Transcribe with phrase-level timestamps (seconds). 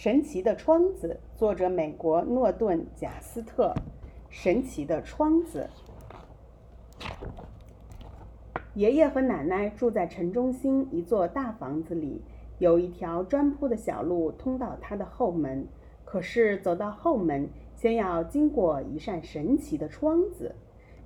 [0.00, 3.74] 神奇的窗子，作者美国诺顿·贾斯特。
[4.30, 5.68] 神奇的窗子。
[8.74, 12.22] 爷爷和奶奶住在城中心一座大房子里，
[12.60, 15.66] 有一条砖铺的小路通到他的后门。
[16.04, 20.54] 可是走到后门，先要经过一扇神奇的窗子。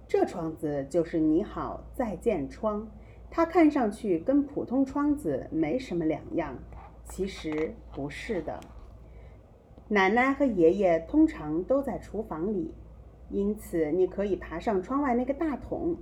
[0.06, 2.86] 这窗子就是“你好，再见”窗。
[3.30, 6.59] 它看上去跟普通窗子没什么两样，
[7.06, 8.61] 其实不是的。
[9.92, 12.73] 奶奶和爷爷通常都在厨房里，
[13.28, 15.98] 因此你可以爬上窗外那个大桶，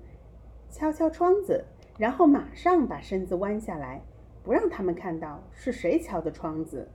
[0.71, 1.65] 敲敲窗子，
[1.99, 4.01] 然后马上把身子弯下来，
[4.45, 6.89] 不让他们看到是谁敲的窗子。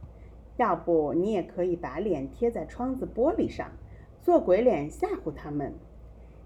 [0.56, 3.70] 要不，你也可以把脸贴在窗子玻璃上，
[4.22, 5.74] 做鬼脸吓唬他们。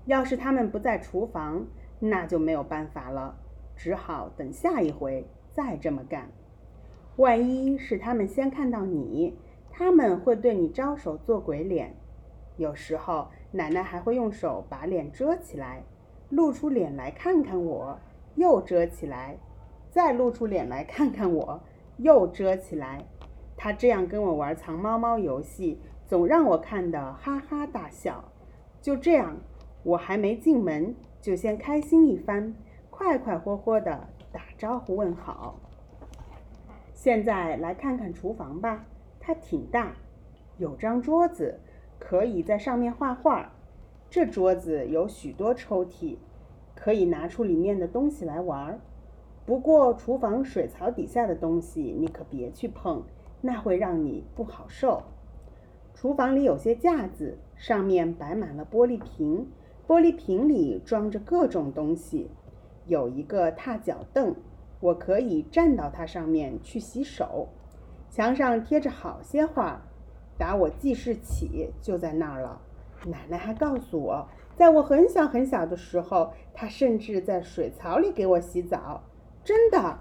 [0.07, 1.67] 要是他们不在厨房，
[1.99, 3.37] 那就没有办法了。
[3.75, 6.27] 只好等下一回再这么干。
[7.17, 9.37] 万一是他们先看到你，
[9.79, 11.95] 他们会对你招手做鬼脸。
[12.57, 15.83] 有时候奶奶还会用手把脸遮起来，
[16.27, 17.97] 露出脸来看看我，
[18.35, 19.37] 又遮起来，
[19.89, 21.61] 再露出脸来看看我，
[21.95, 23.05] 又遮起来。
[23.55, 28.25] 她这样跟我玩藏猫猫游戏，总让我看得哈哈大笑。
[28.81, 29.37] 就这样，
[29.83, 32.53] 我还没进门，就先开心一番。
[32.89, 35.57] 快快活活的打招呼问好。
[36.93, 38.83] 现在来看看厨房吧，
[39.29, 39.95] 它挺大，
[40.57, 41.59] 有张桌子，
[41.99, 43.51] 可以在上面画画。
[44.09, 46.17] 这桌子有许多抽屉，
[46.73, 48.79] 可以拿出里面的东西来玩。
[49.45, 53.03] 不过厨房水槽底下的东西你可别去碰，
[53.41, 55.03] 那会让你不好受。
[55.93, 59.45] 厨房里有些架子，上面摆满了玻璃瓶，
[59.87, 62.31] 玻璃瓶里装着各种东西。
[62.87, 64.33] 有一个踏脚凳，
[64.79, 67.49] 我可以站到它上面去洗手。
[68.09, 69.81] 墙上贴着好些画，
[70.37, 72.61] 打我记事起就在那儿了。
[73.05, 79.03] 奶奶还告诉我，在我很小很小的时候，她甚至在水槽里给我洗澡。
[79.43, 79.99] 真的。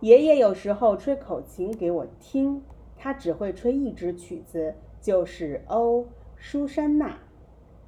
[0.00, 2.62] 爷爷有时候吹口琴给我听，
[2.96, 7.08] 他只会吹一支曲子，就是《欧，舒珊娜》。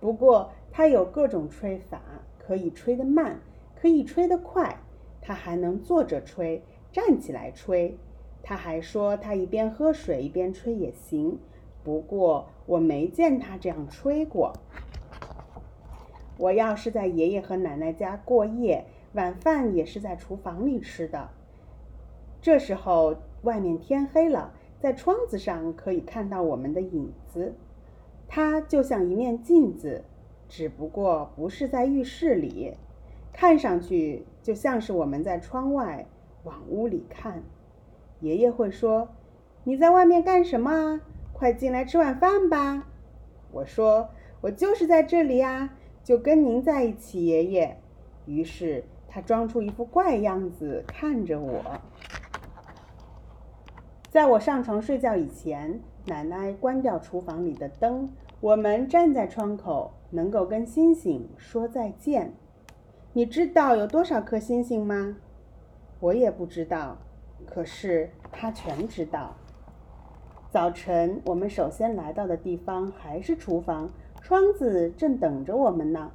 [0.00, 2.00] 不过他有各种吹法。
[2.44, 3.41] 可以吹得慢，
[3.76, 4.76] 可以吹得快。
[5.21, 6.60] 他还能坐着吹，
[6.91, 7.97] 站起来吹。
[8.42, 11.38] 他还说他一边喝水一边吹也行。
[11.84, 14.53] 不过我没见他这样吹过。
[16.38, 21.30] 我要是在爷爷和奶奶家过夜，晚饭也是在厨房里吃的。
[22.41, 27.54] 这时候外面天黑了，在窗子上可以看到我们的影子。
[28.26, 30.04] 它就像一面镜子。
[30.48, 32.74] 只不过不是在浴室里，
[33.32, 36.06] 看上去就像是我们在窗外
[36.44, 37.42] 往屋里看。
[38.22, 39.10] 爷爷会说
[39.65, 41.03] ：“你在外面干什么？
[41.34, 42.87] 快进来吃晚饭吧。”
[43.53, 44.09] 我说
[44.41, 47.77] ：“我就是在这里呀，就跟您在一起，爷爷。”
[48.25, 51.60] 于是他装出一副怪样子看着我。
[54.10, 58.09] 在我上床睡觉以前，奶奶关掉厨房里的灯，
[58.41, 59.93] 我们站在窗口。
[60.15, 62.34] 能够跟星星说再见，
[63.15, 65.16] 你知道有多少颗星星吗？
[66.00, 66.99] 我也不知道，
[67.47, 69.34] 可是他全知道。
[70.50, 76.10] 早晨，我们首先来到的地方还是厨房，窗子正等着我们呢。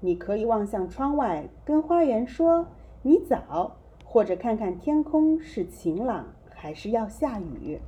[0.00, 2.66] 你可以望向窗外，跟花园说
[3.02, 7.80] “你早”，或者看看天空是晴朗还是要下雨。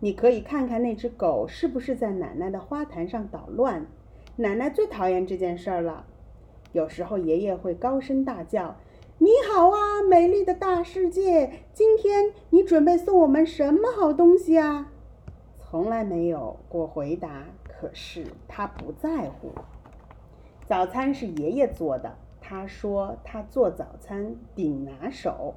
[0.00, 3.86] 你可以看看那只狗是不是在奶奶的花坛上捣乱。
[4.36, 6.04] 奶奶最讨厌这件事儿了。
[6.72, 8.74] 有时候爷爷会高声大叫
[9.22, 11.52] ：“你好啊，美丽的大世界！
[11.72, 14.90] 今天你准备送我们什么好东西啊？”
[15.62, 19.52] 从来没有过回答，可是他不在乎。
[20.66, 25.54] 早餐是爷爷做的，他说他做早餐顶拿手。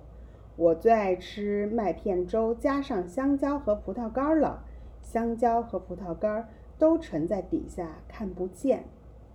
[0.57, 4.63] 我最爱吃麦片粥，加上香蕉和葡萄干了。
[5.01, 6.47] 香蕉和葡萄干。
[6.77, 8.83] 都沉在底下看不见，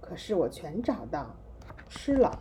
[0.01, 1.35] 可是我全找到，
[1.89, 2.39] 吃了。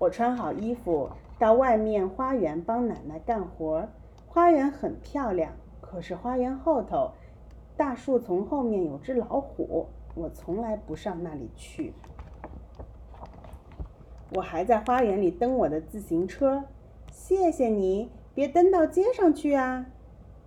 [0.00, 3.86] 我穿好衣服到外面花园帮奶奶干活。
[4.26, 5.52] 花园很漂亮，
[5.82, 7.10] 可是花园后头
[7.76, 11.92] 大树丛后面有只老虎，我从来不上那里去。
[14.34, 16.64] 我还在花园里蹬我的自行车，
[17.12, 19.84] 谢谢你，别蹬到街上去啊。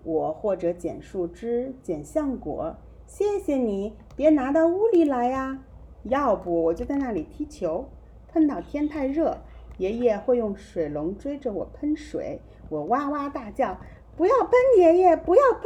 [0.04, 5.60] 我或者捡树枝、捡橡果，谢谢你，别拿到屋里来呀。
[6.06, 7.86] 要不我就在那里踢球。
[8.34, 9.38] 碰到天太热，
[9.78, 13.78] 爷爷会用水龙追着我喷水，我哇哇大叫，
[14.18, 15.64] 不要喷，爷爷，不要喷。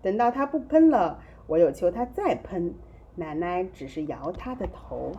[0.00, 2.72] 等到他不喷了，我又求他再喷，
[3.16, 5.10] 奶奶只是摇他的头。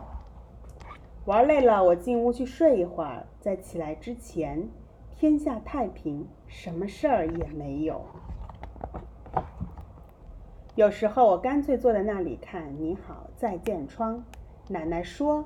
[1.26, 4.66] 玩累了，我进屋去睡一会儿，在起来之前，
[5.10, 8.02] 天下太平，什么事儿也没有。
[10.74, 14.24] 有时候我干脆坐在那里看《你好，再见》窗。
[14.68, 15.44] 奶奶说，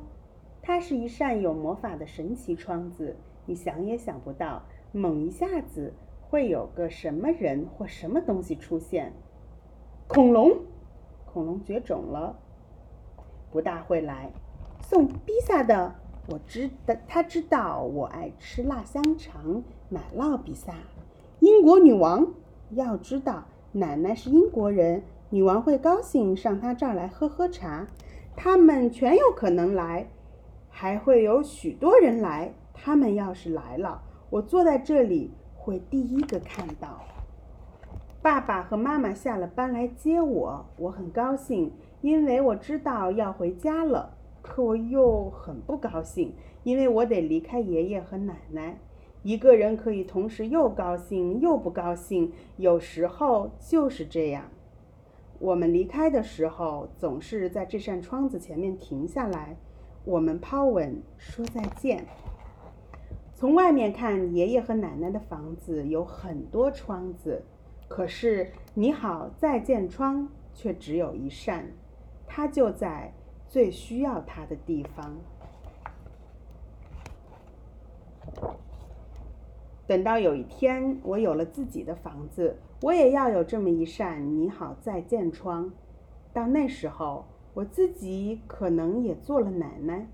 [0.67, 3.15] 它是一扇有魔法的神奇窗子，
[3.45, 9.13] 你想也想不到，猛一下子会有个什么人或什么东西出现。
[10.09, 10.59] 恐龙，
[11.25, 12.37] 恐龙绝种了，
[13.53, 14.33] 不大会来。
[14.81, 15.95] 送披萨的，
[16.31, 20.75] 我知道，他知道我爱吃辣香肠、奶酪披萨。
[21.39, 22.35] 英国女王，
[22.71, 25.05] 要知道，奶奶是英国人。
[25.31, 27.87] 女王会高兴上她这儿来喝喝茶，
[28.35, 30.09] 他们全有可能来，
[30.79, 32.53] 还会有许多人来。
[32.75, 37.01] 他们要是来了，我坐在这里会第一个看到。
[38.21, 44.19] 爸爸和妈妈下了班来接我，我很高兴，因为我知道要回家了。
[44.43, 48.79] 可我又很不高兴，因为我得离开爷爷和奶奶。
[49.23, 54.45] 一个人可以同时又高兴又不高兴，有时候就是这样。
[55.39, 59.57] 我们离开的时候，总是在这扇窗子前面停下来，
[60.07, 62.07] 我们抛吻说再见。
[63.35, 67.43] 从外面看，爷爷和奶奶的房子有很多窗子，
[67.89, 71.73] 可是你好再见窗却只有一扇，
[72.25, 73.13] 它就在
[73.49, 75.17] 最需要它的地方。
[79.89, 82.57] 等到有一天我有了自己的房子。
[82.83, 85.73] 我也要有这么一扇你好再见窗，
[86.33, 87.25] 到那时候，
[87.57, 90.07] 我自己可能也做了奶奶。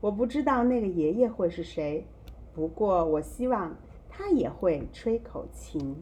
[0.00, 2.04] 我不知道那个爷爷会是谁，
[2.52, 3.72] 不过我希望
[4.08, 5.94] 他也会吹口琴。